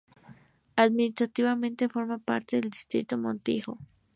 [0.77, 3.75] Administrativamente forma parte del distrito de Montijo.